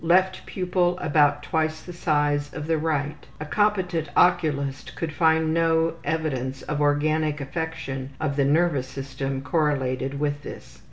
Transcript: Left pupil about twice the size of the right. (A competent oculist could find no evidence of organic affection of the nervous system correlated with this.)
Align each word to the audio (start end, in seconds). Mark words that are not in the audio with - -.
Left 0.03 0.47
pupil 0.47 0.97
about 0.97 1.43
twice 1.43 1.79
the 1.83 1.93
size 1.93 2.55
of 2.55 2.65
the 2.65 2.79
right. 2.79 3.23
(A 3.39 3.45
competent 3.45 4.09
oculist 4.17 4.95
could 4.95 5.13
find 5.13 5.53
no 5.53 5.93
evidence 6.03 6.63
of 6.63 6.81
organic 6.81 7.39
affection 7.39 8.09
of 8.19 8.35
the 8.35 8.43
nervous 8.45 8.87
system 8.87 9.41
correlated 9.43 10.19
with 10.19 10.41
this.) 10.41 10.79